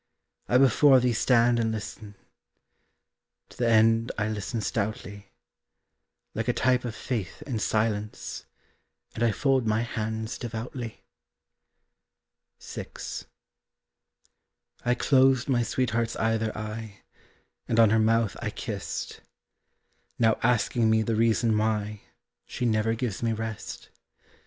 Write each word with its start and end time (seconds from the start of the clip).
I 0.49 0.57
before 0.57 0.99
thee 0.99 1.13
stand 1.13 1.59
and 1.59 1.71
listen; 1.71 2.15
To 3.49 3.57
the 3.57 3.69
end 3.69 4.11
I 4.17 4.29
listen 4.29 4.59
stoutly, 4.61 5.29
Like 6.33 6.47
a 6.47 6.53
type 6.53 6.85
of 6.85 6.95
faith 6.95 7.43
in 7.43 7.59
silence, 7.59 8.47
And 9.13 9.21
I 9.23 9.29
fold 9.31 9.67
my 9.67 9.81
hands 9.83 10.39
devoutly. 10.39 11.01
VI. 12.59 12.87
I 14.83 14.95
closed 14.95 15.47
my 15.47 15.61
sweetheart's 15.61 16.15
either 16.15 16.57
eye, 16.57 17.01
And 17.67 17.79
on 17.79 17.91
her 17.91 17.99
mouth 17.99 18.35
I 18.41 18.49
kissed, 18.49 19.21
Now 20.17 20.39
asking 20.41 20.89
me 20.89 21.03
the 21.03 21.15
reason 21.15 21.55
why 21.55 22.01
She 22.47 22.65
never 22.65 22.95
gives 22.95 23.21
me 23.21 23.33
rest. 23.33 23.91